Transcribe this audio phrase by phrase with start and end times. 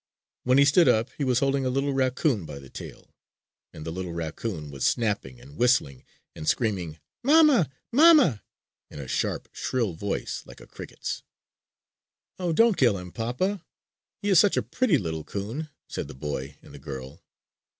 [0.45, 3.13] When he stood up, he was holding a little raccoon by the tail;
[3.71, 7.69] and the little raccoon was snapping and whistling and screaming "Mamma!
[7.91, 8.41] Mamma!"
[8.89, 11.21] in a sharp, shrill voice like a cricket's.
[12.39, 13.63] "Oh, don't kill him, papa!
[14.23, 17.21] He is such a pretty little 'coon!" said the boy and the girl.